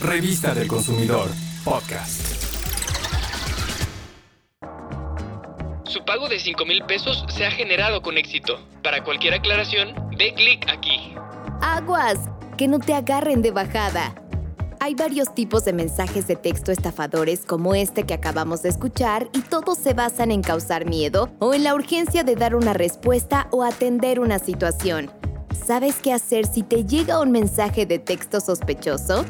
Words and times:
Revista 0.00 0.52
del 0.52 0.68
Consumidor, 0.68 1.30
podcast. 1.64 2.20
Su 5.84 6.04
pago 6.04 6.28
de 6.28 6.38
5 6.38 6.66
mil 6.66 6.84
pesos 6.84 7.24
se 7.28 7.46
ha 7.46 7.50
generado 7.50 8.02
con 8.02 8.18
éxito. 8.18 8.60
Para 8.82 9.02
cualquier 9.02 9.32
aclaración, 9.32 9.94
dé 10.18 10.34
clic 10.34 10.68
aquí. 10.68 11.14
Aguas, 11.62 12.18
que 12.58 12.68
no 12.68 12.78
te 12.78 12.92
agarren 12.92 13.40
de 13.40 13.52
bajada. 13.52 14.14
Hay 14.80 14.94
varios 14.94 15.34
tipos 15.34 15.64
de 15.64 15.72
mensajes 15.72 16.26
de 16.26 16.36
texto 16.36 16.72
estafadores 16.72 17.46
como 17.46 17.74
este 17.74 18.02
que 18.04 18.12
acabamos 18.12 18.62
de 18.62 18.68
escuchar 18.68 19.30
y 19.32 19.40
todos 19.40 19.78
se 19.78 19.94
basan 19.94 20.30
en 20.30 20.42
causar 20.42 20.84
miedo 20.84 21.30
o 21.38 21.54
en 21.54 21.64
la 21.64 21.74
urgencia 21.74 22.22
de 22.22 22.36
dar 22.36 22.54
una 22.54 22.74
respuesta 22.74 23.48
o 23.50 23.64
atender 23.64 24.20
una 24.20 24.38
situación. 24.38 25.10
¿Sabes 25.66 25.96
qué 26.02 26.12
hacer 26.12 26.46
si 26.46 26.62
te 26.62 26.84
llega 26.84 27.18
un 27.18 27.32
mensaje 27.32 27.86
de 27.86 27.98
texto 27.98 28.40
sospechoso? 28.40 29.24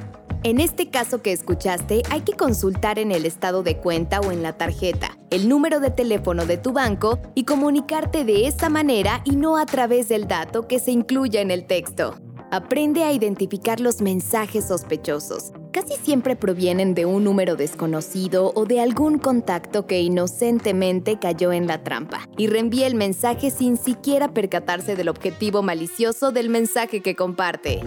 En 0.47 0.61
este 0.61 0.91
caso 0.91 1.23
que 1.23 1.33
escuchaste, 1.33 2.03
hay 2.09 2.21
que 2.21 2.35
consultar 2.35 3.01
en 3.01 3.11
el 3.11 3.27
estado 3.27 3.65
de 3.65 3.79
cuenta 3.79 4.21
o 4.21 4.31
en 4.31 4.45
la 4.45 4.57
tarjeta 4.57 5.19
el 5.31 5.49
número 5.49 5.81
de 5.81 5.91
teléfono 5.91 6.47
de 6.47 6.57
tu 6.57 6.73
banco 6.73 7.19
y 7.35 7.43
comunicarte 7.43 8.25
de 8.25 8.47
esa 8.47 8.69
manera 8.69 9.23
y 9.25 9.35
no 9.35 9.57
a 9.57 9.67
través 9.67 10.09
del 10.09 10.29
dato 10.29 10.69
que 10.69 10.79
se 10.79 10.93
incluya 10.93 11.41
en 11.41 11.51
el 11.51 11.67
texto. 11.67 12.15
Aprende 12.53 13.03
a 13.03 13.11
identificar 13.11 13.81
los 13.81 14.01
mensajes 14.01 14.69
sospechosos. 14.69 15.51
Casi 15.73 15.95
siempre 15.97 16.37
provienen 16.37 16.95
de 16.95 17.07
un 17.07 17.25
número 17.25 17.57
desconocido 17.57 18.53
o 18.55 18.67
de 18.67 18.81
algún 18.81 19.19
contacto 19.19 19.89
que 19.89 20.01
inocentemente 20.01 21.19
cayó 21.19 21.53
en 21.53 21.67
la 21.67 21.83
trampa 21.83 22.21
y 22.39 22.47
reenvía 22.47 22.87
el 22.87 22.95
mensaje 22.95 23.51
sin 23.51 23.77
siquiera 23.77 24.29
percatarse 24.29 24.95
del 24.95 25.09
objetivo 25.09 25.65
malicioso 25.65 26.31
del 26.31 26.51
mensaje 26.51 27.03
que 27.03 27.17
comparte. 27.17 27.83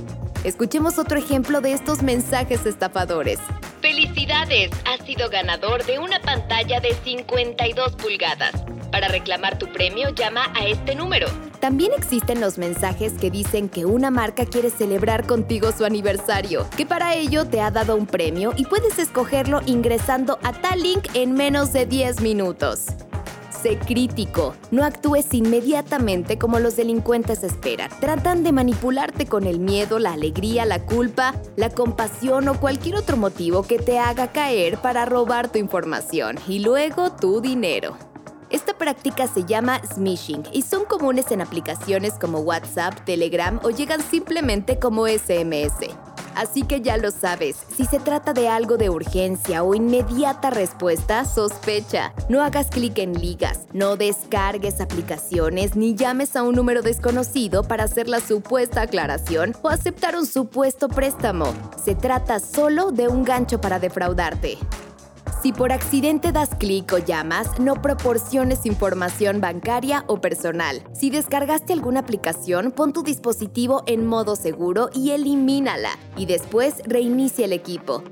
Escuchemos 0.45 0.97
otro 0.97 1.17
ejemplo 1.17 1.59
de 1.59 1.73
estos 1.73 2.01
mensajes 2.01 2.65
estafadores. 2.65 3.39
Felicidades, 3.81 4.71
has 4.85 5.05
sido 5.05 5.29
ganador 5.29 5.85
de 5.85 5.99
una 5.99 6.21
pantalla 6.21 6.79
de 6.79 6.93
52 7.03 7.95
pulgadas. 7.97 8.53
Para 8.89 9.09
reclamar 9.09 9.57
tu 9.57 9.67
premio, 9.67 10.09
llama 10.11 10.45
a 10.55 10.65
este 10.65 10.95
número. 10.95 11.27
También 11.59 11.91
existen 11.97 12.39
los 12.39 12.57
mensajes 12.57 13.13
que 13.19 13.29
dicen 13.29 13.67
que 13.67 13.85
una 13.85 14.11
marca 14.11 14.45
quiere 14.45 14.69
celebrar 14.69 15.27
contigo 15.27 15.73
su 15.73 15.83
aniversario, 15.83 16.65
que 16.77 16.85
para 16.85 17.15
ello 17.15 17.45
te 17.45 17.59
ha 17.59 17.69
dado 17.69 17.97
un 17.97 18.07
premio 18.07 18.53
y 18.55 18.65
puedes 18.65 18.97
escogerlo 18.97 19.59
ingresando 19.65 20.39
a 20.41 20.53
tal 20.53 20.81
link 20.81 21.05
en 21.15 21.33
menos 21.33 21.73
de 21.73 21.85
10 21.85 22.21
minutos. 22.21 22.85
Sé 23.61 23.77
crítico, 23.77 24.55
no 24.71 24.85
actúes 24.85 25.33
inmediatamente 25.33 26.37
como 26.37 26.59
los 26.59 26.77
delincuentes 26.77 27.43
esperan. 27.43 27.89
Tratan 27.99 28.41
de 28.41 28.53
manipularte 28.53 29.25
con 29.25 29.45
el 29.45 29.59
miedo, 29.59 29.99
la 29.99 30.13
alegría, 30.13 30.65
la 30.65 30.85
culpa, 30.85 31.35
la 31.57 31.69
compasión 31.69 32.47
o 32.47 32.57
cualquier 32.57 32.95
otro 32.95 33.17
motivo 33.17 33.63
que 33.63 33.77
te 33.77 33.99
haga 33.99 34.31
caer 34.31 34.77
para 34.77 35.03
robar 35.03 35.51
tu 35.51 35.59
información 35.59 36.37
y 36.47 36.59
luego 36.59 37.11
tu 37.11 37.41
dinero. 37.41 37.97
Esta 38.49 38.77
práctica 38.77 39.27
se 39.27 39.43
llama 39.43 39.81
smishing 39.93 40.43
y 40.53 40.61
son 40.61 40.85
comunes 40.85 41.29
en 41.31 41.41
aplicaciones 41.41 42.13
como 42.13 42.39
WhatsApp, 42.39 43.03
Telegram 43.05 43.59
o 43.63 43.71
llegan 43.71 44.01
simplemente 44.01 44.79
como 44.79 45.05
SMS. 45.05 46.08
Así 46.35 46.63
que 46.63 46.81
ya 46.81 46.97
lo 46.97 47.11
sabes, 47.11 47.57
si 47.75 47.85
se 47.85 47.99
trata 47.99 48.33
de 48.33 48.47
algo 48.47 48.77
de 48.77 48.89
urgencia 48.89 49.63
o 49.63 49.75
inmediata 49.75 50.49
respuesta, 50.49 51.25
sospecha. 51.25 52.13
No 52.29 52.41
hagas 52.41 52.67
clic 52.67 52.97
en 52.99 53.13
ligas, 53.13 53.61
no 53.73 53.95
descargues 53.95 54.81
aplicaciones 54.81 55.75
ni 55.75 55.95
llames 55.95 56.35
a 56.35 56.43
un 56.43 56.55
número 56.55 56.81
desconocido 56.81 57.63
para 57.63 57.83
hacer 57.83 58.07
la 58.07 58.19
supuesta 58.19 58.81
aclaración 58.81 59.55
o 59.61 59.69
aceptar 59.69 60.15
un 60.15 60.25
supuesto 60.25 60.89
préstamo. 60.89 61.53
Se 61.83 61.95
trata 61.95 62.39
solo 62.39 62.91
de 62.91 63.07
un 63.07 63.23
gancho 63.23 63.61
para 63.61 63.79
defraudarte. 63.79 64.57
Si 65.41 65.53
por 65.53 65.71
accidente 65.71 66.33
das 66.33 66.49
clic 66.49 66.91
o 66.91 66.97
llamas, 66.97 67.59
no 67.59 67.81
proporciones 67.81 68.65
información 68.65 69.39
bancaria 69.39 70.03
o 70.07 70.19
personal. 70.19 70.83
Si 70.93 71.09
descargaste 71.09 71.71
alguna 71.71 72.01
aplicación, 72.01 72.71
pon 72.71 72.91
tu 72.91 73.03
dispositivo 73.03 73.83
en 73.85 74.05
modo 74.05 74.35
seguro 74.35 74.89
y 74.93 75.11
elimínala. 75.11 75.91
Y 76.17 76.25
después 76.25 76.81
reinicia 76.85 77.45
el 77.45 77.53
equipo. 77.53 78.03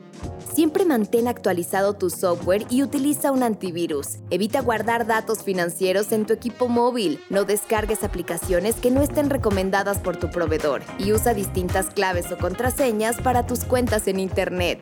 Siempre 0.53 0.85
mantén 0.85 1.27
actualizado 1.27 1.93
tu 1.93 2.09
software 2.09 2.65
y 2.69 2.81
utiliza 2.81 3.33
un 3.33 3.43
antivirus. 3.43 4.19
Evita 4.29 4.61
guardar 4.61 5.05
datos 5.05 5.43
financieros 5.43 6.13
en 6.13 6.25
tu 6.25 6.33
equipo 6.33 6.69
móvil. 6.69 7.19
No 7.29 7.43
descargues 7.43 8.05
aplicaciones 8.05 8.75
que 8.75 8.89
no 8.89 9.01
estén 9.01 9.29
recomendadas 9.29 9.99
por 9.99 10.15
tu 10.15 10.29
proveedor. 10.29 10.81
Y 10.97 11.11
usa 11.11 11.33
distintas 11.33 11.87
claves 11.87 12.31
o 12.31 12.37
contraseñas 12.37 13.17
para 13.21 13.45
tus 13.45 13.65
cuentas 13.65 14.07
en 14.07 14.19
Internet. 14.21 14.79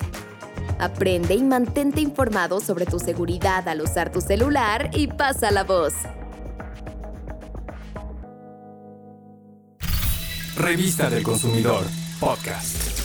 Aprende 0.79 1.35
y 1.35 1.43
mantente 1.43 2.01
informado 2.01 2.59
sobre 2.59 2.85
tu 2.85 2.99
seguridad 2.99 3.67
al 3.67 3.81
usar 3.81 4.11
tu 4.11 4.21
celular 4.21 4.89
y 4.93 5.07
pasa 5.07 5.51
la 5.51 5.63
voz. 5.63 5.93
Revista 10.57 11.09
del 11.09 11.23
Consumidor, 11.23 11.83
podcast. 12.19 13.04